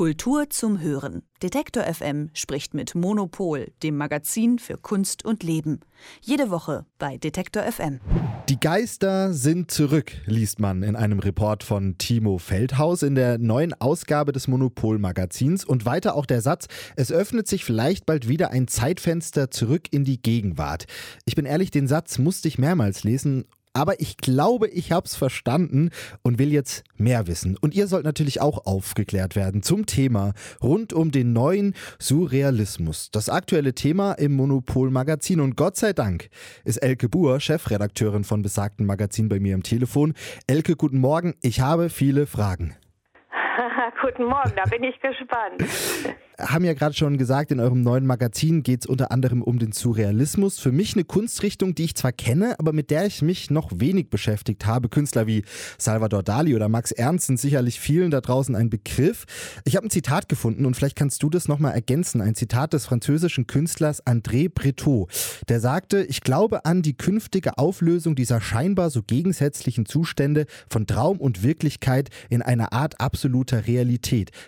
Kultur 0.00 0.48
zum 0.48 0.80
Hören. 0.80 1.24
Detektor 1.42 1.82
FM 1.84 2.30
spricht 2.32 2.72
mit 2.72 2.94
Monopol, 2.94 3.70
dem 3.82 3.98
Magazin 3.98 4.58
für 4.58 4.78
Kunst 4.78 5.26
und 5.26 5.42
Leben. 5.42 5.80
Jede 6.22 6.48
Woche 6.48 6.86
bei 6.98 7.18
Detektor 7.18 7.64
FM. 7.64 8.00
Die 8.48 8.58
Geister 8.58 9.34
sind 9.34 9.70
zurück, 9.70 10.12
liest 10.24 10.58
man 10.58 10.82
in 10.82 10.96
einem 10.96 11.18
Report 11.18 11.64
von 11.64 11.98
Timo 11.98 12.38
Feldhaus 12.38 13.02
in 13.02 13.14
der 13.14 13.36
neuen 13.36 13.74
Ausgabe 13.74 14.32
des 14.32 14.48
Monopol-Magazins. 14.48 15.66
Und 15.66 15.84
weiter 15.84 16.14
auch 16.14 16.24
der 16.24 16.40
Satz, 16.40 16.68
es 16.96 17.12
öffnet 17.12 17.46
sich 17.46 17.66
vielleicht 17.66 18.06
bald 18.06 18.26
wieder 18.26 18.52
ein 18.52 18.68
Zeitfenster 18.68 19.50
zurück 19.50 19.88
in 19.90 20.04
die 20.04 20.22
Gegenwart. 20.22 20.86
Ich 21.26 21.34
bin 21.34 21.44
ehrlich, 21.44 21.70
den 21.70 21.88
Satz 21.88 22.16
musste 22.16 22.48
ich 22.48 22.56
mehrmals 22.56 23.04
lesen 23.04 23.44
aber 23.72 24.00
ich 24.00 24.16
glaube, 24.16 24.68
ich 24.68 24.92
habe 24.92 25.06
es 25.06 25.14
verstanden 25.16 25.90
und 26.22 26.38
will 26.38 26.52
jetzt 26.52 26.84
mehr 26.96 27.26
wissen. 27.26 27.56
Und 27.60 27.74
ihr 27.74 27.86
sollt 27.86 28.04
natürlich 28.04 28.40
auch 28.40 28.66
aufgeklärt 28.66 29.36
werden 29.36 29.62
zum 29.62 29.86
Thema 29.86 30.32
rund 30.62 30.92
um 30.92 31.10
den 31.10 31.32
neuen 31.32 31.74
Surrealismus. 31.98 33.10
Das 33.10 33.28
aktuelle 33.28 33.74
Thema 33.74 34.12
im 34.12 34.32
Monopol-Magazin. 34.32 35.40
Und 35.40 35.56
Gott 35.56 35.76
sei 35.76 35.92
Dank 35.92 36.30
ist 36.64 36.78
Elke 36.78 37.08
Buhr, 37.08 37.40
Chefredakteurin 37.40 38.24
von 38.24 38.42
besagten 38.42 38.86
Magazin, 38.86 39.28
bei 39.28 39.40
mir 39.40 39.54
am 39.54 39.62
Telefon. 39.62 40.14
Elke, 40.46 40.76
guten 40.76 40.98
Morgen. 40.98 41.34
Ich 41.42 41.60
habe 41.60 41.90
viele 41.90 42.26
Fragen. 42.26 42.74
Guten 44.00 44.24
Morgen, 44.24 44.52
da 44.56 44.64
bin 44.64 44.84
ich 44.84 45.00
gespannt. 45.00 45.62
haben 46.38 46.64
ja 46.64 46.72
gerade 46.74 46.94
schon 46.94 47.18
gesagt, 47.18 47.50
in 47.50 47.60
eurem 47.60 47.82
neuen 47.82 48.06
Magazin 48.06 48.62
geht 48.62 48.80
es 48.80 48.86
unter 48.86 49.10
anderem 49.12 49.42
um 49.42 49.58
den 49.58 49.72
Surrealismus. 49.72 50.58
Für 50.58 50.72
mich 50.72 50.94
eine 50.94 51.04
Kunstrichtung, 51.04 51.74
die 51.74 51.84
ich 51.84 51.94
zwar 51.94 52.12
kenne, 52.12 52.58
aber 52.58 52.72
mit 52.72 52.90
der 52.90 53.06
ich 53.06 53.22
mich 53.22 53.50
noch 53.50 53.70
wenig 53.74 54.10
beschäftigt 54.10 54.66
habe. 54.66 54.88
Künstler 54.88 55.26
wie 55.26 55.44
Salvador 55.78 56.22
Dali 56.22 56.54
oder 56.54 56.68
Max 56.68 56.92
Ernst 56.92 57.26
sind 57.26 57.38
sicherlich 57.38 57.80
vielen 57.80 58.10
da 58.10 58.20
draußen 58.20 58.54
ein 58.54 58.70
Begriff. 58.70 59.26
Ich 59.64 59.76
habe 59.76 59.86
ein 59.86 59.90
Zitat 59.90 60.28
gefunden 60.28 60.66
und 60.66 60.74
vielleicht 60.74 60.96
kannst 60.96 61.22
du 61.22 61.30
das 61.30 61.48
nochmal 61.48 61.74
ergänzen. 61.74 62.20
Ein 62.20 62.34
Zitat 62.34 62.72
des 62.72 62.86
französischen 62.86 63.46
Künstlers 63.46 64.06
André 64.06 64.50
Breton. 64.52 65.06
Der 65.48 65.60
sagte, 65.60 66.02
ich 66.04 66.22
glaube 66.22 66.64
an 66.64 66.82
die 66.82 66.96
künftige 66.96 67.58
Auflösung 67.58 68.14
dieser 68.14 68.40
scheinbar 68.40 68.90
so 68.90 69.02
gegensätzlichen 69.02 69.86
Zustände 69.86 70.46
von 70.68 70.86
Traum 70.86 71.18
und 71.18 71.42
Wirklichkeit 71.42 72.08
in 72.28 72.42
einer 72.42 72.72
Art 72.72 73.00
absoluter 73.00 73.66
Realität. 73.66 73.79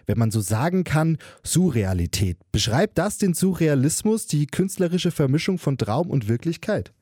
Wenn 0.07 0.19
man 0.19 0.31
so 0.31 0.41
sagen 0.41 0.85
kann, 0.85 1.19
Surrealität. 1.43 2.39
Beschreibt 2.53 2.99
das 2.99 3.19
den 3.19 3.35
Surrealismus, 3.35 4.27
die 4.27 4.47
künstlerische 4.47 5.11
Vermischung 5.11 5.59
von 5.59 5.79
Traum 5.79 6.11
und 6.11 6.29
Wirklichkeit? 6.29 6.93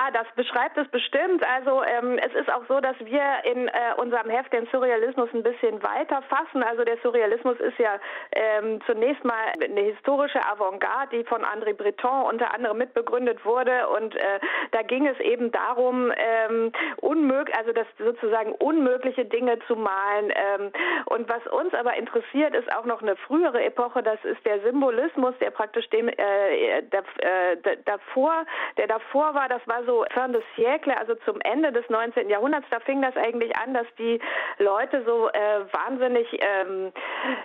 Ja, 0.00 0.10
das 0.10 0.26
beschreibt 0.34 0.78
es 0.78 0.88
bestimmt. 0.88 1.44
Also 1.46 1.82
ähm, 1.82 2.18
es 2.18 2.32
ist 2.34 2.50
auch 2.50 2.62
so, 2.68 2.80
dass 2.80 2.96
wir 3.00 3.22
in 3.44 3.68
äh, 3.68 3.72
unserem 3.98 4.30
Heft 4.30 4.52
den 4.52 4.66
Surrealismus 4.72 5.28
ein 5.34 5.42
bisschen 5.42 5.82
weiter 5.82 6.22
fassen. 6.22 6.62
Also 6.62 6.84
der 6.84 6.96
Surrealismus 7.02 7.58
ist 7.60 7.78
ja 7.78 7.98
ähm, 8.32 8.80
zunächst 8.86 9.24
mal 9.24 9.52
eine 9.62 9.80
historische 9.80 10.40
Avantgarde, 10.46 11.18
die 11.18 11.24
von 11.24 11.44
André 11.44 11.74
Breton 11.74 12.22
unter 12.22 12.54
anderem 12.54 12.78
mitbegründet 12.78 13.44
wurde. 13.44 13.88
Und 13.88 14.16
äh, 14.16 14.40
da 14.70 14.82
ging 14.82 15.06
es 15.06 15.20
eben 15.20 15.52
darum, 15.52 16.12
ähm, 16.16 16.72
unmöglich, 16.98 17.54
also 17.58 17.72
das 17.72 17.86
sozusagen 17.98 18.52
unmögliche 18.52 19.26
Dinge 19.26 19.58
zu 19.66 19.76
malen. 19.76 20.32
Ähm, 20.34 20.72
und 21.06 21.28
was 21.28 21.46
uns 21.48 21.74
aber 21.74 21.94
interessiert, 21.96 22.54
ist 22.54 22.74
auch 22.74 22.86
noch 22.86 23.02
eine 23.02 23.16
frühere 23.16 23.62
Epoche. 23.62 24.02
Das 24.02 24.24
ist 24.24 24.44
der 24.46 24.60
Symbolismus, 24.60 25.34
der 25.40 25.50
praktisch 25.50 25.90
dem 25.90 26.08
äh, 26.08 26.82
der, 26.90 27.04
äh, 27.18 27.76
davor, 27.84 28.46
der 28.78 28.86
davor 28.86 29.34
war. 29.34 29.48
Das 29.48 29.60
war 29.66 29.84
so 29.84 29.89
fin 30.12 30.32
de 30.32 30.42
siècle, 30.56 30.96
also 30.96 31.14
zum 31.24 31.40
Ende 31.40 31.72
des 31.72 31.88
19. 31.88 32.28
Jahrhunderts, 32.28 32.66
da 32.70 32.80
fing 32.80 33.02
das 33.02 33.16
eigentlich 33.16 33.56
an, 33.56 33.74
dass 33.74 33.86
die 33.98 34.20
Leute 34.58 35.02
so 35.04 35.28
äh, 35.28 35.60
wahnsinnig 35.72 36.26
ähm, 36.40 36.92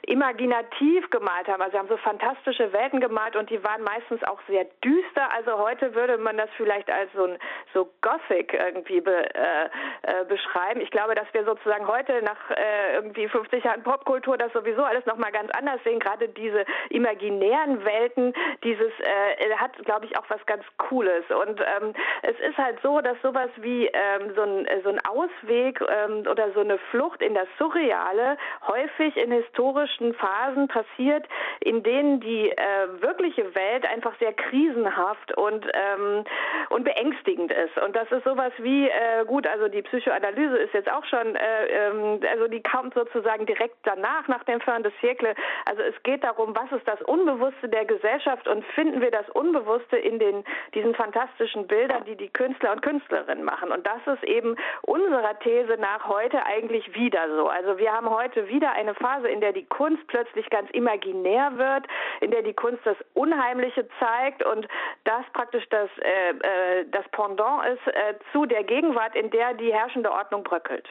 imaginativ 0.04 1.10
gemalt 1.10 1.48
haben. 1.48 1.62
Also 1.62 1.72
sie 1.74 1.80
haben 1.80 1.88
so 1.88 1.98
fantastische 1.98 2.72
Welten 2.74 3.00
gemalt 3.00 3.36
und 3.36 3.50
die 3.50 3.64
waren 3.64 3.84
meistens 3.84 4.24
auch 4.24 4.40
sehr 4.48 4.66
düster. 4.84 5.32
Also 5.34 5.58
heute 5.58 5.94
würde 5.96 6.18
man 6.18 6.38
das 6.38 6.50
vielleicht 6.58 6.90
als 6.90 7.12
so 7.14 7.26
ein 7.26 7.38
so 7.74 7.90
Gothic 8.02 8.54
irgendwie 8.54 9.02
be, 9.02 9.26
äh, 9.36 9.66
äh, 10.04 10.26
beschreiben. 10.26 10.82
Ich 10.82 10.92
glaube, 10.92 11.16
dass 11.16 11.28
wir 11.34 11.44
sozusagen 11.46 11.88
heute 11.88 12.22
nach 12.22 12.52
äh, 12.52 12.96
irgendwie 12.96 13.28
50 13.28 13.64
Jahren 13.64 13.84
Popkultur 13.84 14.38
das 14.38 14.52
sowieso 14.54 14.84
alles 14.84 15.06
nochmal 15.06 15.32
ganz 15.32 15.52
anders 15.58 15.82
sehen. 15.84 16.00
Gerade 16.00 16.30
diese 16.30 16.66
imaginären 16.90 17.84
Welten, 17.84 18.34
dieses 18.64 18.92
äh, 19.00 19.56
hat, 19.58 19.74
glaube 19.86 20.06
ich, 20.06 20.18
auch 20.18 20.26
was 20.30 20.46
ganz 20.46 20.64
Cooles. 20.78 21.26
Und 21.30 21.60
ähm, 21.62 21.94
es 22.22 22.35
ist 22.40 22.58
halt 22.58 22.78
so, 22.82 23.00
dass 23.02 23.18
sowas 23.22 23.50
wie 23.58 23.88
ähm, 23.88 24.34
so, 24.36 24.42
ein, 24.42 24.68
so 24.84 24.90
ein 24.90 25.00
Ausweg 25.06 25.82
ähm, 25.82 26.24
oder 26.30 26.52
so 26.54 26.62
eine 26.62 26.78
Flucht 26.92 27.22
in 27.22 27.34
das 27.34 27.48
Surreale 27.58 28.38
häufig 28.68 29.16
in 29.18 29.32
historischen 29.32 30.14
Phasen 30.14 30.68
passiert, 30.68 31.26
in 31.62 31.84
denen 31.84 32.20
die 32.20 32.50
äh, 32.50 33.02
wirkliche 33.02 33.56
Welt 33.56 33.86
einfach 33.86 34.14
sehr 34.20 34.34
krisenhaft 34.34 35.38
und, 35.38 35.66
ähm, 35.74 36.24
und 36.70 36.84
beängstigend 36.84 37.52
ist. 37.52 37.78
Und 37.78 37.96
das 37.96 38.12
ist 38.12 38.24
sowas 38.24 38.52
wie, 38.58 38.88
äh, 38.88 39.26
gut, 39.26 39.48
also 39.48 39.68
die 39.68 39.82
Psychoanalyse 39.82 40.58
ist 40.58 40.74
jetzt 40.74 40.92
auch 40.92 41.06
schon, 41.06 41.36
äh, 41.36 41.68
ähm, 41.68 42.20
also 42.30 42.48
die 42.48 42.62
kommt 42.62 42.94
sozusagen 42.94 43.46
direkt 43.46 43.78
danach, 43.84 44.28
nach 44.28 44.44
dem 44.44 44.60
Fin 44.62 44.84
de 44.84 44.92
Siècle. 45.02 45.34
Also 45.66 45.82
es 45.82 45.96
geht 46.04 46.24
darum, 46.24 46.56
was 46.56 46.72
ist 46.72 46.88
das 46.88 47.02
Unbewusste 47.04 47.70
der 47.70 47.86
Gesellschaft 47.86 48.48
und 48.48 48.66
finden 48.74 49.02
wir 49.02 49.12
das 49.12 49.30
Unbewusste 49.30 49.98
in 49.98 50.20
den, 50.20 50.44
diesen 50.74 50.94
fantastischen 50.96 51.68
Bildern 51.68 51.76
Bilder, 51.76 52.02
die 52.06 52.16
die 52.26 52.34
Künstler 52.34 52.72
und 52.72 52.82
Künstlerinnen 52.82 53.44
machen. 53.44 53.72
Und 53.72 53.86
das 53.86 54.02
ist 54.08 54.24
eben 54.24 54.56
unserer 54.82 55.38
These 55.40 55.78
nach 55.80 56.08
heute 56.08 56.44
eigentlich 56.44 56.96
wieder 56.96 57.28
so. 57.36 57.48
Also 57.48 57.78
wir 57.78 57.92
haben 57.94 58.10
heute 58.10 58.48
wieder 58.48 58.72
eine 58.72 58.96
Phase, 58.96 59.28
in 59.28 59.42
der 59.42 59.54
die 59.54 59.66
Kunst 59.66 60.06
plötzlich 60.08 60.50
ganz 60.50 60.70
imaginär 60.72 61.56
wird, 61.58 61.86
in 62.22 62.32
der 62.32 62.42
die 62.42 62.54
Kunst 62.54 62.82
das 62.84 62.98
Unheimliche 63.14 63.88
zeigt 64.00 64.44
und 64.44 64.68
das 65.04 65.24
praktisch 65.34 65.66
das, 65.70 65.90
äh, 66.00 66.30
äh, 66.30 66.86
das 66.90 67.08
Pendant 67.12 67.64
ist 67.68 67.88
äh, 67.88 68.16
zu 68.32 68.46
der 68.46 68.64
Gegenwart, 68.64 69.16
in 69.16 69.30
der 69.30 69.54
die 69.54 69.72
herrschende 69.72 70.12
Ordnung 70.12 70.44
bröckelt. 70.44 70.90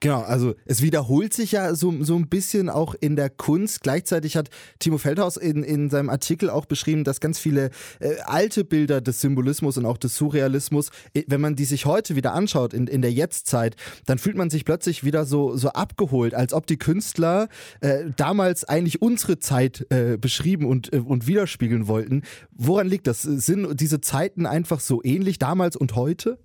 Genau, 0.00 0.20
also 0.20 0.54
es 0.66 0.82
wiederholt 0.82 1.32
sich 1.32 1.52
ja 1.52 1.74
so, 1.74 1.92
so 2.04 2.16
ein 2.16 2.28
bisschen 2.28 2.68
auch 2.68 2.94
in 3.00 3.16
der 3.16 3.30
Kunst. 3.30 3.82
Gleichzeitig 3.82 4.36
hat 4.36 4.50
Timo 4.78 4.98
Feldhaus 4.98 5.38
in, 5.38 5.62
in 5.62 5.88
seinem 5.88 6.10
Artikel 6.10 6.50
auch 6.50 6.66
beschrieben, 6.66 7.02
dass 7.02 7.20
ganz 7.20 7.38
viele 7.38 7.70
äh, 8.00 8.16
alte 8.26 8.64
Bilder 8.64 9.00
des 9.00 9.22
Symbolismus 9.22 9.78
und 9.78 9.86
auch 9.86 9.96
des 9.96 10.16
Surrealismus, 10.16 10.90
äh, 11.14 11.22
wenn 11.28 11.40
man 11.40 11.56
die 11.56 11.64
sich 11.64 11.86
heute 11.86 12.14
wieder 12.14 12.34
anschaut, 12.34 12.74
in, 12.74 12.86
in 12.88 13.00
der 13.00 13.12
Jetztzeit, 13.12 13.76
dann 14.04 14.18
fühlt 14.18 14.36
man 14.36 14.50
sich 14.50 14.66
plötzlich 14.66 15.02
wieder 15.02 15.24
so, 15.24 15.56
so 15.56 15.70
abgeholt, 15.70 16.34
als 16.34 16.52
ob 16.52 16.66
die 16.66 16.78
Künstler 16.78 17.48
äh, 17.80 18.04
damals 18.16 18.64
eigentlich 18.64 19.00
unsere 19.00 19.38
Zeit 19.38 19.86
äh, 19.88 20.18
beschrieben 20.18 20.66
und, 20.66 20.92
äh, 20.92 20.98
und 20.98 21.26
widerspiegeln 21.26 21.88
wollten. 21.88 22.22
Woran 22.52 22.86
liegt 22.86 23.06
das? 23.06 23.22
Sind 23.22 23.80
diese 23.80 24.02
Zeiten 24.02 24.44
einfach 24.44 24.80
so 24.80 25.02
ähnlich 25.02 25.38
damals 25.38 25.74
und 25.74 25.96
heute? 25.96 26.38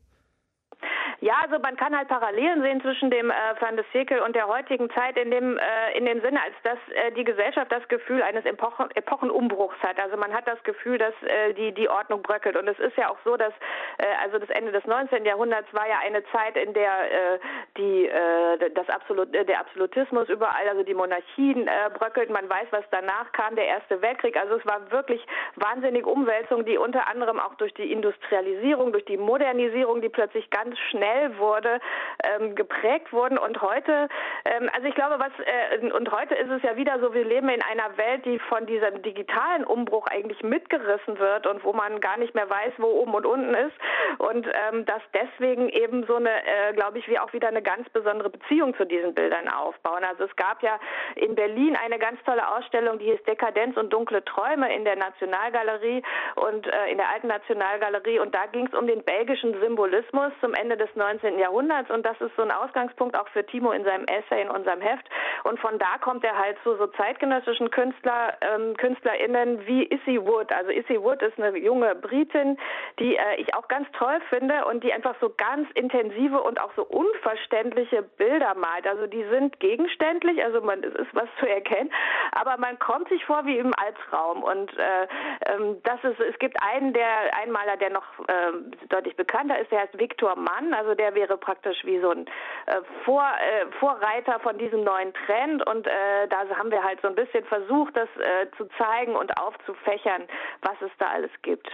Ja, 1.22 1.36
also 1.44 1.59
man 1.59 1.78
kann 1.78 1.96
halt 1.96 2.08
Parallelen 2.08 2.64
sehen 2.64 2.82
zwischen 2.82 3.12
dem 3.12 3.30
äh, 3.30 3.34
Fin 3.59 3.76
de 3.76 3.86
Siècle 3.94 4.24
und 4.24 4.36
der 4.36 4.48
heutigen 4.48 4.90
Zeit 4.90 5.16
in 5.18 5.30
dem 5.30 5.56
äh, 5.56 5.96
in 5.96 6.06
dem 6.06 6.20
Sinne, 6.22 6.42
als 6.42 6.56
dass 6.64 6.80
äh, 6.96 7.12
die 7.12 7.24
Gesellschaft 7.24 7.72
das 7.72 7.88
Gefühl 7.90 8.24
eines 8.24 8.44
Epochen, 8.44 8.90
Epochenumbruchs 8.96 9.78
hat. 9.84 10.00
Also 10.00 10.18
man 10.18 10.34
hat 10.34 10.48
das 10.48 10.62
Gefühl, 10.64 10.98
dass 10.98 11.14
äh, 11.22 11.54
die 11.54 11.74
die 11.74 11.88
Ordnung 11.88 12.24
bröckelt. 12.24 12.58
Und 12.58 12.68
es 12.68 12.80
ist 12.80 12.98
ja 12.98 13.12
auch 13.12 13.20
so, 13.24 13.38
dass 13.38 13.54
äh, 14.00 14.06
also 14.24 14.40
das 14.40 14.50
Ende 14.50 14.72
des 14.72 14.84
19. 14.86 15.24
Jahrhunderts 15.24 15.72
war 15.74 15.88
ja 15.88 16.00
eine 16.04 16.24
Zeit, 16.32 16.58
in 16.58 16.74
der 16.74 16.90
äh, 16.90 17.40
die 17.78 18.08
äh, 18.08 18.72
das 18.74 18.90
Absolut 18.90 19.36
äh, 19.36 19.46
der 19.46 19.59
Absolutismus 19.59 20.28
überall, 20.28 20.68
also 20.70 20.82
die 20.82 20.96
Monarchien 20.96 21.68
äh, 21.68 21.92
bröckelt. 21.94 22.32
Man 22.32 22.50
weiß, 22.50 22.66
was 22.72 22.86
danach 22.90 23.32
kam, 23.34 23.56
der 23.56 23.68
Erste 23.68 24.02
Weltkrieg. 24.02 24.38
Also 24.38 24.56
es 24.56 24.66
war 24.66 24.90
wirklich 24.90 25.24
wahnsinnig 25.56 26.08
Umwälzung, 26.08 26.66
die 26.66 26.80
unter 26.80 27.08
anderem 27.08 27.40
auch 27.40 27.53
durch 27.56 27.76
die 27.76 27.92
Industrialisierung, 27.92 28.92
durch 28.92 29.06
die 29.06 29.18
Modernisierung, 29.18 30.02
die 30.02 30.09
plötzlich 30.09 30.50
ganz 30.50 30.80
schnell 30.90 31.10
schnell 31.11 31.38
wurde, 31.38 31.79
ähm, 32.23 32.55
geprägt 32.55 33.11
wurden. 33.11 33.38
Und 33.38 33.61
heute, 33.61 34.07
ähm, 34.45 34.69
also 34.73 34.88
ich 34.88 34.95
glaube, 34.95 35.19
was 35.19 35.31
äh, 35.39 35.91
und 35.91 36.11
heute 36.11 36.35
ist 36.35 36.49
es 36.49 36.61
ja 36.63 36.75
wieder 36.75 36.99
so, 36.99 37.13
wir 37.13 37.25
leben 37.25 37.49
in 37.49 37.61
einer 37.61 37.97
Welt, 37.97 38.25
die 38.25 38.40
von 38.40 38.66
diesem 38.66 39.02
digitalen 39.02 39.63
Umbruch 39.63 40.08
eigentlich 40.08 40.41
mitgerissen 40.43 41.19
wird 41.19 41.47
und 41.47 41.63
wo 41.63 41.73
man 41.73 41.99
gar 41.99 42.17
nicht 42.17 42.35
mehr 42.35 42.49
weiß, 42.49 42.73
wo 42.78 42.87
oben 42.87 43.13
und 43.13 43.25
unten 43.25 43.53
ist. 43.53 43.75
Und 44.17 44.47
ähm, 44.47 44.85
dass 44.85 45.02
deswegen 45.13 45.69
eben 45.69 46.05
so 46.05 46.16
eine, 46.16 46.29
äh, 46.29 46.73
glaube 46.73 46.99
ich, 46.99 47.08
wir 47.08 47.23
auch 47.23 47.34
wieder 47.34 47.47
eine 47.47 47.61
ganz 47.61 47.87
besondere 47.90 48.29
Beziehung 48.29 48.75
zu 48.75 48.85
diesen 48.85 49.14
Bildern 49.14 49.47
aufbauen. 49.47 50.03
Also 50.03 50.25
es 50.25 50.35
gab 50.35 50.61
ja 50.64 50.79
in 51.16 51.35
Berlin 51.35 51.78
eine 51.84 51.99
ganz 51.99 52.22
tolle 52.23 52.47
Ausstellung, 52.47 52.99
die 52.99 53.05
hieß 53.05 53.23
Dekadenz 53.23 53.78
und 53.78 53.91
dunkle 53.91 54.23
Träume 54.23 54.73
in 54.73 54.85
der 54.85 54.96
Nationalgalerie 54.96 56.03
und 56.35 56.67
äh, 56.67 56.91
in 56.91 56.97
der 56.97 57.09
alten 57.09 57.28
Nationalgalerie. 57.28 58.19
Und 58.19 58.34
da 58.34 58.46
ging 58.52 58.67
es 58.67 58.73
um 58.73 58.87
den 58.87 59.03
belgischen 59.03 59.59
Symbolismus 59.59 60.31
zum 60.41 60.53
Ende 60.53 60.78
des 60.78 60.90
19. 61.02 61.40
Jahrhunderts 61.40 61.90
und 61.90 62.06
das 62.06 62.20
ist 62.22 62.36
so 62.36 62.44
ein 62.44 62.52
Ausgangspunkt 62.52 63.18
auch 63.18 63.28
für 63.30 63.44
Timo 63.46 63.72
in 63.72 63.84
seinem 63.84 64.06
Essay 64.06 64.42
in 64.42 64.50
unserem 64.50 64.82
Heft. 64.82 65.09
Und 65.44 65.59
von 65.59 65.80
da 65.80 65.98
kommt 66.00 66.24
er 66.24 66.38
halt 66.38 66.58
zu 66.64 66.76
so 66.76 66.88
zeitgenössischen 66.88 67.72
Künstler, 67.72 68.38
ähm, 68.42 68.78
KünstlerInnen 68.78 69.66
wie 69.66 69.86
Issy 69.86 70.22
Wood. 70.22 70.52
Also 70.52 70.70
Issy 70.70 71.02
Wood 71.02 71.22
ist 71.24 71.40
eine 71.40 71.58
junge 71.58 71.96
Britin, 71.96 72.58
die 73.00 73.16
äh, 73.16 73.36
ich 73.38 73.56
auch 73.56 73.68
ganz 73.68 73.88
toll 73.98 74.20
finde 74.30 74.66
und 74.66 74.84
die 74.84 74.94
einfach 74.94 75.16
so 75.20 75.34
ganz 75.36 75.68
intensive 75.74 76.40
und 76.42 76.62
auch 76.62 76.72
so 76.76 76.84
unverständliche 76.84 78.03
Bilder 78.03 78.53
malt. 78.53 78.86
Also 78.86 79.08
die 79.08 79.24
sind 79.32 79.59
gegenständlich, 79.59 80.44
also 80.44 80.62
man 80.62 80.84
es 80.84 80.94
ist 80.96 81.14
was 81.14 81.30
zu 81.40 81.48
erkennen, 81.48 81.92
aber 82.32 82.58
man 82.58 82.78
kommt 82.80 83.09
sich 83.09 83.26
vor 83.26 83.46
wie 83.46 83.58
im 83.58 83.74
Albtraum. 83.78 84.44
Und 84.44 84.72
äh, 84.78 85.08
ähm, 85.48 85.78
das 85.84 86.03
ist, 86.03 86.20
es 86.20 86.38
gibt 86.40 86.62
einen, 86.62 86.94
der 86.94 87.08
ein 87.42 87.52
Maler, 87.52 87.78
der 87.78 87.90
noch 87.90 88.03
äh, 88.28 88.52
deutlich 88.90 89.16
bekannter 89.16 89.59
ist, 89.59 89.72
der 89.72 89.82
heißt 89.82 89.98
Viktor 89.98 90.36
Mann. 90.36 90.74
Also 90.74 90.91
der 90.96 91.16
wäre 91.16 91.38
praktisch 91.38 91.78
wie 91.84 91.99
so 91.99 92.11
ein 92.11 92.26
äh, 92.67 92.82
Vor, 93.05 93.23
äh, 93.23 93.66
Vorreiter 93.79 94.40
von 94.40 94.58
diesem 94.58 94.84
neuen 94.84 95.14
Trend. 95.26 95.67
Und 95.67 95.88
äh, 95.88 96.28
da 96.29 96.47
haben 96.55 96.72
wir 96.72 96.84
halt 96.84 96.99
so 97.02 97.08
ein 97.08 97.16
bisschen 97.16 97.43
versucht, 97.46 97.96
das 97.96 98.09
äh, 98.17 98.47
zu 98.58 98.67
zeigen 98.78 99.16
und 99.16 99.38
aufzufächern, 99.38 100.23
was 100.61 100.76
es 100.82 100.91
da 100.97 101.08
alles 101.08 101.32
gibt. 101.41 101.67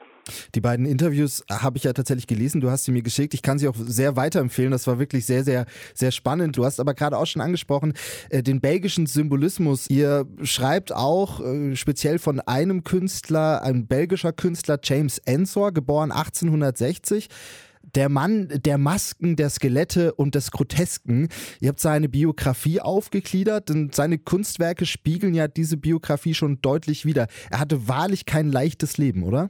Die 0.55 0.61
beiden 0.61 0.85
Interviews 0.85 1.43
habe 1.49 1.77
ich 1.77 1.83
ja 1.83 1.93
tatsächlich 1.93 2.27
gelesen. 2.27 2.61
Du 2.61 2.69
hast 2.69 2.85
sie 2.85 2.91
mir 2.91 3.01
geschickt. 3.01 3.33
Ich 3.33 3.41
kann 3.41 3.59
sie 3.59 3.67
auch 3.67 3.75
sehr 3.75 4.15
weiterempfehlen. 4.15 4.71
Das 4.71 4.87
war 4.87 4.99
wirklich 4.99 5.25
sehr, 5.25 5.43
sehr, 5.43 5.65
sehr 5.93 6.11
spannend. 6.11 6.57
Du 6.57 6.65
hast 6.65 6.79
aber 6.79 6.93
gerade 6.93 7.17
auch 7.17 7.25
schon 7.25 7.41
angesprochen, 7.41 7.93
äh, 8.29 8.43
den 8.43 8.61
belgischen 8.61 9.05
Symbolismus. 9.05 9.89
Ihr 9.89 10.25
schreibt 10.43 10.93
auch 10.93 11.39
äh, 11.39 11.75
speziell 11.75 12.19
von 12.19 12.39
einem 12.41 12.83
Künstler, 12.83 13.61
ein 13.63 13.87
belgischer 13.87 14.33
Künstler, 14.33 14.79
James 14.83 15.17
Ensor, 15.19 15.71
geboren 15.71 16.11
1860 16.11 17.29
der 17.95 18.09
Mann 18.09 18.47
der 18.49 18.77
Masken, 18.77 19.35
der 19.35 19.49
Skelette 19.49 20.13
und 20.13 20.35
des 20.35 20.51
Grotesken. 20.51 21.29
Ihr 21.59 21.69
habt 21.69 21.79
seine 21.79 22.09
Biografie 22.09 22.81
aufgegliedert 22.81 23.71
und 23.71 23.95
seine 23.95 24.17
Kunstwerke 24.17 24.85
spiegeln 24.85 25.33
ja 25.33 25.47
diese 25.47 25.77
Biografie 25.77 26.33
schon 26.33 26.61
deutlich 26.61 27.05
wider. 27.05 27.27
Er 27.49 27.59
hatte 27.59 27.87
wahrlich 27.87 28.25
kein 28.25 28.51
leichtes 28.51 28.97
Leben, 28.97 29.23
oder? 29.23 29.49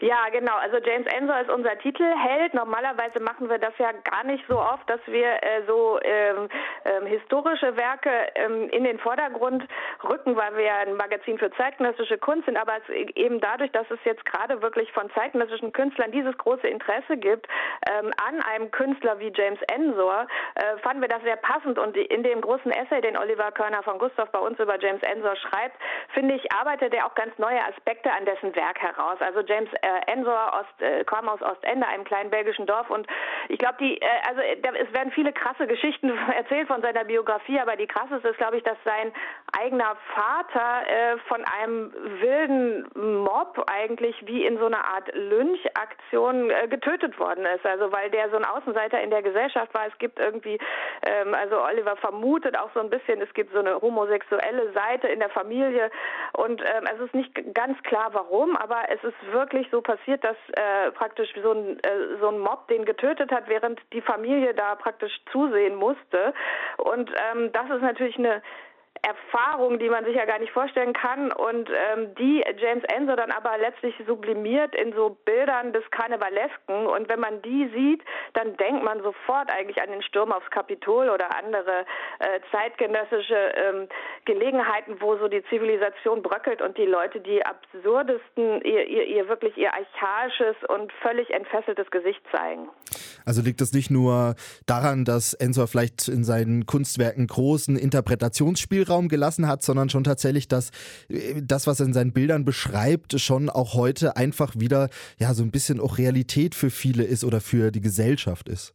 Ja, 0.00 0.30
genau. 0.32 0.56
Also 0.56 0.78
James 0.78 1.06
Ensor 1.12 1.40
ist 1.40 1.50
unser 1.50 1.78
Titelheld. 1.78 2.54
Normalerweise 2.54 3.20
machen 3.20 3.50
wir 3.50 3.58
das 3.58 3.74
ja 3.76 3.92
gar 3.92 4.24
nicht 4.24 4.42
so 4.48 4.58
oft, 4.58 4.88
dass 4.88 5.00
wir 5.06 5.26
äh, 5.42 5.62
so 5.66 6.00
ähm, 6.02 6.48
ähm, 6.86 7.06
historische 7.06 7.76
Werke 7.76 8.10
ähm, 8.34 8.70
in 8.70 8.84
den 8.84 8.98
Vordergrund 8.98 9.62
rücken, 10.08 10.36
weil 10.36 10.56
wir 10.56 10.74
ein 10.74 10.96
Magazin 10.96 11.38
für 11.38 11.50
zeitgenössische 11.50 12.16
Kunst 12.16 12.46
sind. 12.46 12.56
Aber 12.56 12.78
eben 13.14 13.40
dadurch, 13.40 13.72
dass 13.72 13.90
es 13.90 13.98
jetzt 14.04 14.24
gerade 14.24 14.62
wirklich 14.62 14.90
von 14.92 15.10
zeitgenössischen 15.10 15.70
Künstlern 15.72 16.12
dieses 16.12 16.36
große 16.38 16.66
Interesse 16.66 17.18
gibt 17.18 17.46
ähm, 17.90 18.10
an 18.26 18.40
einem 18.40 18.70
Künstler 18.70 19.18
wie 19.18 19.30
James 19.34 19.60
Ensor, 19.70 20.26
äh, 20.54 20.78
fanden 20.78 21.02
wir 21.02 21.08
das 21.08 21.22
sehr 21.24 21.36
passend. 21.36 21.78
Und 21.78 21.94
in 21.98 22.22
dem 22.22 22.40
großen 22.40 22.70
Essay, 22.70 23.02
den 23.02 23.18
Oliver 23.18 23.52
Körner 23.52 23.82
von 23.82 23.98
Gustav 23.98 24.30
bei 24.30 24.38
uns 24.38 24.58
über 24.58 24.80
James 24.80 25.02
Ensor 25.02 25.36
schreibt, 25.36 25.76
finde 26.14 26.36
ich, 26.36 26.52
arbeitet 26.52 26.94
er 26.94 27.04
auch 27.04 27.14
ganz 27.14 27.36
neue 27.36 27.62
Aspekte 27.68 28.10
an 28.10 28.24
dessen 28.24 28.56
Werk 28.56 28.80
heraus. 28.80 29.18
Also 29.20 29.40
James 29.40 29.68
äh, 29.82 29.89
äh, 29.90 30.12
Ensor, 30.12 30.52
Ost, 30.60 30.82
äh, 30.82 31.04
kam 31.04 31.28
aus 31.28 31.42
Ostende, 31.42 31.86
einem 31.86 32.04
kleinen 32.04 32.30
belgischen 32.30 32.66
Dorf. 32.66 32.90
Und 32.90 33.06
ich 33.48 33.58
glaube, 33.58 33.76
die, 33.80 34.00
äh, 34.00 34.06
also 34.28 34.40
da, 34.62 34.70
es 34.72 34.92
werden 34.92 35.12
viele 35.12 35.32
krasse 35.32 35.66
Geschichten 35.66 36.12
erzählt 36.36 36.68
von 36.68 36.82
seiner 36.82 37.04
Biografie, 37.04 37.60
aber 37.60 37.76
die 37.76 37.86
krasseste 37.86 38.28
ist, 38.28 38.38
glaube 38.38 38.58
ich, 38.58 38.62
dass 38.62 38.76
sein 38.84 39.12
eigener 39.58 39.96
Vater 40.14 40.82
äh, 40.86 41.18
von 41.28 41.44
einem 41.44 41.92
wilden 42.20 42.88
Mob 43.22 43.64
eigentlich 43.70 44.16
wie 44.26 44.44
in 44.44 44.58
so 44.58 44.66
einer 44.66 44.84
Art 44.84 45.12
Lynchaktion 45.14 46.50
äh, 46.50 46.68
getötet 46.68 47.18
worden 47.18 47.44
ist. 47.46 47.64
Also 47.66 47.92
weil 47.92 48.10
der 48.10 48.30
so 48.30 48.36
ein 48.36 48.44
Außenseiter 48.44 49.00
in 49.00 49.10
der 49.10 49.22
Gesellschaft 49.22 49.72
war. 49.74 49.86
Es 49.86 49.98
gibt 49.98 50.18
irgendwie, 50.18 50.58
ähm, 51.06 51.34
also 51.34 51.60
Oliver 51.60 51.96
vermutet 51.96 52.56
auch 52.58 52.70
so 52.74 52.80
ein 52.80 52.90
bisschen, 52.90 53.20
es 53.20 53.32
gibt 53.34 53.52
so 53.52 53.58
eine 53.58 53.80
homosexuelle 53.80 54.72
Seite 54.72 55.08
in 55.08 55.20
der 55.20 55.30
Familie 55.30 55.90
und 56.32 56.60
ähm, 56.60 56.84
es 56.94 57.00
ist 57.00 57.14
nicht 57.14 57.54
ganz 57.54 57.80
klar 57.82 58.10
warum, 58.12 58.56
aber 58.56 58.82
es 58.88 59.02
ist 59.04 59.32
wirklich 59.32 59.68
so 59.70 59.79
passiert, 59.80 60.24
dass 60.24 60.36
äh, 60.52 60.90
praktisch 60.92 61.30
so 61.42 61.52
ein, 61.52 61.78
äh, 61.80 62.18
so 62.20 62.28
ein 62.28 62.38
Mob 62.38 62.68
den 62.68 62.84
getötet 62.84 63.30
hat, 63.30 63.48
während 63.48 63.80
die 63.92 64.00
Familie 64.00 64.54
da 64.54 64.74
praktisch 64.74 65.12
zusehen 65.32 65.76
musste. 65.76 66.34
Und 66.78 67.10
ähm, 67.10 67.50
das 67.52 67.70
ist 67.70 67.82
natürlich 67.82 68.16
eine 68.18 68.42
Erfahrung, 69.02 69.78
die 69.78 69.88
man 69.88 70.04
sich 70.04 70.14
ja 70.14 70.24
gar 70.24 70.38
nicht 70.38 70.52
vorstellen 70.52 70.92
kann 70.92 71.32
und 71.32 71.68
ähm, 71.70 72.14
die 72.16 72.44
James 72.58 72.84
Ensor 72.84 73.16
dann 73.16 73.30
aber 73.30 73.58
letztlich 73.58 73.94
sublimiert 74.06 74.74
in 74.74 74.92
so 74.92 75.16
Bildern 75.24 75.72
des 75.72 75.82
Karnevalesken 75.90 76.86
und 76.86 77.08
wenn 77.08 77.20
man 77.20 77.42
die 77.42 77.70
sieht, 77.74 78.02
dann 78.34 78.56
denkt 78.56 78.84
man 78.84 79.02
sofort 79.02 79.50
eigentlich 79.50 79.80
an 79.82 79.90
den 79.90 80.02
Sturm 80.02 80.32
aufs 80.32 80.50
Kapitol 80.50 81.08
oder 81.08 81.34
andere 81.36 81.84
äh, 82.18 82.40
zeitgenössische 82.52 83.52
ähm, 83.54 83.88
Gelegenheiten, 84.26 85.00
wo 85.00 85.16
so 85.16 85.28
die 85.28 85.42
Zivilisation 85.44 86.22
bröckelt 86.22 86.60
und 86.62 86.76
die 86.76 86.86
Leute 86.86 87.20
die 87.20 87.44
absurdesten, 87.44 88.62
ihr, 88.62 88.86
ihr, 88.86 89.06
ihr 89.06 89.28
wirklich 89.28 89.56
ihr 89.56 89.70
archaisches 89.72 90.56
und 90.68 90.92
völlig 91.02 91.30
entfesseltes 91.30 91.90
Gesicht 91.90 92.20
zeigen. 92.32 92.68
Also 93.24 93.42
liegt 93.42 93.60
es 93.60 93.72
nicht 93.72 93.90
nur 93.90 94.34
daran, 94.66 95.04
dass 95.04 95.34
Ensor 95.34 95.66
vielleicht 95.66 96.08
in 96.08 96.24
seinen 96.24 96.66
Kunstwerken 96.66 97.26
großen 97.26 97.76
Interpretationsspielraum 97.76 98.89
Spielraum 98.90 99.08
gelassen 99.08 99.46
hat, 99.46 99.62
sondern 99.62 99.88
schon 99.88 100.04
tatsächlich 100.04 100.48
das, 100.48 100.70
das, 101.40 101.66
was 101.66 101.80
er 101.80 101.86
in 101.86 101.92
seinen 101.92 102.12
Bildern 102.12 102.44
beschreibt, 102.44 103.18
schon 103.20 103.48
auch 103.48 103.74
heute 103.74 104.16
einfach 104.16 104.54
wieder 104.58 104.88
ja 105.18 105.32
so 105.32 105.44
ein 105.44 105.52
bisschen 105.52 105.78
auch 105.78 105.98
Realität 105.98 106.54
für 106.56 106.70
viele 106.70 107.04
ist 107.04 107.22
oder 107.22 107.40
für 107.40 107.70
die 107.70 107.80
Gesellschaft 107.80 108.48
ist. 108.48 108.72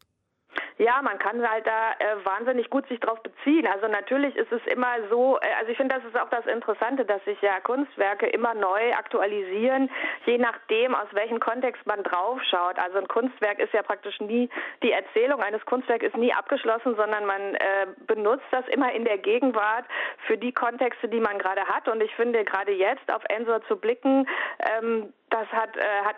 Ja, 0.77 1.01
man 1.01 1.17
kann 1.19 1.49
halt 1.49 1.65
da 1.65 1.91
äh, 1.99 2.25
wahnsinnig 2.25 2.69
gut 2.69 2.85
sich 2.89 2.99
drauf 2.99 3.23
beziehen. 3.23 3.65
Also 3.65 3.87
natürlich 3.87 4.35
ist 4.35 4.51
es 4.51 4.61
immer 4.65 4.95
so, 5.09 5.37
äh, 5.37 5.53
also 5.57 5.71
ich 5.71 5.77
finde, 5.77 5.95
das 5.95 6.03
ist 6.03 6.19
auch 6.19 6.29
das 6.29 6.45
Interessante, 6.47 7.05
dass 7.05 7.23
sich 7.23 7.41
ja 7.41 7.61
Kunstwerke 7.61 8.27
immer 8.27 8.53
neu 8.53 8.91
aktualisieren, 8.93 9.89
je 10.25 10.37
nachdem, 10.37 10.93
aus 10.93 11.07
welchem 11.13 11.39
Kontext 11.39 11.85
man 11.85 12.03
draufschaut. 12.03 12.77
Also 12.77 12.97
ein 12.97 13.07
Kunstwerk 13.07 13.59
ist 13.59 13.73
ja 13.73 13.83
praktisch 13.83 14.19
nie, 14.19 14.49
die 14.83 14.91
Erzählung 14.91 15.41
eines 15.41 15.65
Kunstwerks 15.65 16.07
ist 16.07 16.17
nie 16.17 16.33
abgeschlossen, 16.33 16.95
sondern 16.97 17.25
man 17.25 17.55
äh, 17.55 17.87
benutzt 18.05 18.45
das 18.51 18.67
immer 18.67 18.91
in 18.91 19.05
der 19.05 19.17
Gegenwart 19.17 19.85
für 20.27 20.37
die 20.37 20.51
Kontexte, 20.51 21.07
die 21.07 21.21
man 21.21 21.39
gerade 21.39 21.65
hat. 21.65 21.87
Und 21.87 22.03
ich 22.03 22.13
finde, 22.15 22.43
gerade 22.43 22.73
jetzt 22.73 23.09
auf 23.13 23.23
Ensor 23.29 23.65
zu 23.67 23.77
blicken, 23.77 24.27
ähm, 24.59 25.13
das 25.35 25.47
hat, 25.51 25.75
äh, 25.75 25.81
hat 26.03 26.15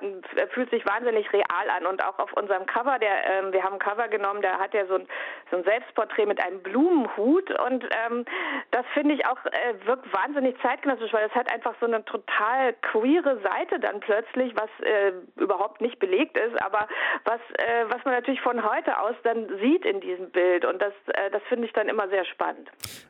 fühlt 0.52 0.69
sich 0.69 0.86
wahnsinnig 0.86 1.31
real 1.34 1.69
an. 1.75 1.86
Und 1.86 2.04
auch 2.04 2.19
auf 2.19 2.31
unserem 2.34 2.66
Cover, 2.66 3.00
der 3.00 3.30
ähm, 3.30 3.52
wir 3.52 3.64
haben 3.64 3.74
ein 3.74 3.80
Cover 3.80 4.08
genommen, 4.08 4.42
da 4.42 4.60
hat 4.60 4.74
er 4.75 4.86
so 4.88 4.96
ein, 4.96 5.08
so 5.50 5.58
ein 5.58 5.64
Selbstporträt 5.64 6.25
mit 6.25 6.42
einem 6.42 6.62
Blumenhut. 6.62 7.50
Und 7.60 7.84
ähm, 7.84 8.25
das 8.72 8.86
finde 8.94 9.16
ich 9.16 9.25
auch 9.25 9.44
äh, 9.46 9.86
wirkt 9.86 10.12
wahnsinnig 10.14 10.60
zeitgenössisch, 10.62 11.12
weil 11.14 11.28
es 11.28 11.36
hat 11.36 11.52
einfach 11.52 11.74
so 11.80 11.86
eine 11.86 12.04
total 12.06 12.74
queere 12.81 13.40
Seite 13.42 13.80
dann 13.80 14.00
plötzlich, 14.00 14.56
was 14.56 14.69
äh, 14.81 15.14
überhaupt 15.36 15.81
nicht 15.81 16.00
belegt 16.00 16.38
ist, 16.38 16.62
aber 16.62 16.88
was 17.25 17.40
äh, 17.58 17.86
was 17.90 18.04
man 18.06 18.14
natürlich 18.14 18.42
von 18.42 18.64
heute 18.64 19.00
aus 19.00 19.16
dann 19.24 19.48
sieht 19.60 19.86
in 19.86 20.02
diesem 20.02 20.31
Bild. 20.31 20.66
Und 20.66 20.81
das 20.81 20.94
äh, 21.14 21.31
das 21.31 21.42
finde 21.50 21.66
ich 21.66 21.74
dann 21.74 21.90
immer 21.90 22.08
sehr 22.10 22.25
spannend. 22.25 22.69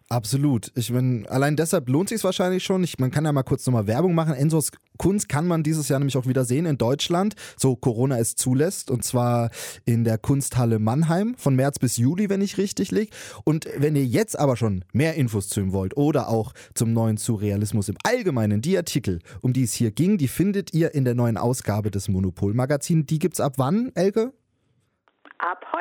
Absolut. 0.09 0.71
Ich 0.75 0.89
meine, 0.89 1.29
allein 1.29 1.57
deshalb 1.57 1.89
lohnt 1.89 2.07
sich 2.07 2.23
wahrscheinlich 2.23 2.63
schon. 2.63 2.81
Ich, 2.81 2.97
man 2.97 3.11
kann 3.11 3.25
ja 3.25 3.33
mal 3.33 3.43
kurz 3.43 3.65
nochmal 3.65 3.87
Werbung 3.87 4.15
machen. 4.15 4.33
Ensos 4.35 4.71
Kunst 4.97 5.27
kann 5.27 5.45
man 5.45 5.63
dieses 5.63 5.89
Jahr 5.89 5.99
nämlich 5.99 6.15
auch 6.15 6.25
wieder 6.25 6.45
sehen 6.45 6.65
in 6.65 6.77
Deutschland, 6.77 7.35
so 7.57 7.75
Corona 7.75 8.17
es 8.17 8.35
zulässt. 8.35 8.89
Und 8.89 9.03
zwar 9.03 9.49
in 9.83 10.05
der 10.05 10.17
Kunsthalle 10.17 10.79
Mannheim 10.79 11.35
von 11.37 11.55
März 11.55 11.79
bis 11.79 11.97
Juli, 11.97 12.29
wenn 12.29 12.41
ich 12.41 12.57
richtig 12.57 12.91
liege. 12.91 13.11
Und 13.43 13.67
wenn 13.77 13.97
ihr 13.97 14.05
jetzt 14.05 14.39
aber 14.39 14.55
schon 14.55 14.85
mehr 14.93 15.15
Infos 15.15 15.49
zu 15.49 15.59
ihm 15.59 15.73
wollt 15.73 15.97
oder 15.97 16.29
auch 16.29 16.53
zum 16.73 16.93
neuen 16.93 17.17
Surrealismus 17.17 17.89
im 17.89 17.97
Allgemeinen, 18.03 18.61
die 18.61 18.77
Artikel, 18.77 19.19
um 19.41 19.51
die 19.51 19.63
es 19.63 19.73
hier 19.73 19.91
ging, 19.91 20.17
die 20.17 20.29
findet 20.29 20.73
ihr 20.73 20.95
in 20.95 21.03
der 21.03 21.15
neuen 21.15 21.35
Ausgabe 21.35 21.91
des 21.91 22.07
Monopol-Magazins. 22.07 23.07
Die 23.07 23.19
gibt's 23.19 23.41
ab 23.41 23.55
wann, 23.57 23.91
Elke? 23.93 24.31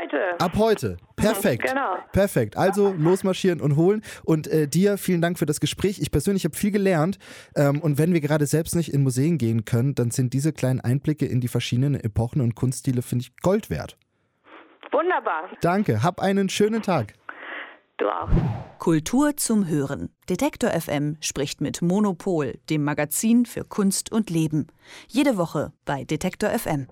Ab 0.07 0.13
heute. 0.13 0.41
Ab 0.41 0.53
heute. 0.57 0.97
Perfekt. 1.17 1.67
Genau. 1.77 1.97
Perfekt. 2.13 2.57
Also 2.57 2.95
losmarschieren 2.97 3.61
und 3.61 3.77
holen. 3.77 4.03
Und 4.25 4.47
äh, 4.47 4.69
dir 4.69 4.99
vielen 4.99 5.21
Dank 5.21 5.39
für 5.39 5.47
das 5.47 5.61
Gespräch. 5.61 6.01
Ich 6.01 6.11
persönlich 6.11 6.45
habe 6.45 6.55
viel 6.55 6.71
gelernt. 6.71 7.19
Ähm, 7.57 7.81
und 7.81 7.99
wenn 7.99 8.13
wir 8.13 8.21
gerade 8.21 8.47
selbst 8.47 8.77
nicht 8.77 8.93
in 8.93 9.03
Museen 9.03 9.37
gehen 9.37 9.65
können, 9.65 9.95
dann 9.95 10.11
sind 10.11 10.33
diese 10.33 10.53
kleinen 10.53 10.81
Einblicke 10.81 11.27
in 11.27 11.41
die 11.41 11.49
verschiedenen 11.49 11.95
Epochen 11.97 12.41
und 12.41 12.55
Kunststile, 12.55 13.03
finde 13.03 13.25
ich, 13.25 13.37
Gold 13.43 13.69
wert. 13.69 13.99
Wunderbar. 14.93 15.51
Danke. 15.61 16.03
Hab 16.03 16.21
einen 16.21 16.49
schönen 16.49 16.83
Tag. 16.83 17.15
Du 17.99 18.07
auch. 18.09 18.29
Kultur 18.79 19.37
zum 19.37 19.67
Hören. 19.67 20.11
Detektor 20.29 20.71
FM 20.71 21.17
spricht 21.21 21.61
mit 21.61 21.83
Monopol, 21.83 22.59
dem 22.71 22.85
Magazin 22.85 23.47
für 23.47 23.65
Kunst 23.65 24.13
und 24.13 24.31
Leben. 24.31 24.67
Jede 25.09 25.37
Woche 25.37 25.73
bei 25.85 26.05
Detektor 26.05 26.51
FM. 26.51 26.87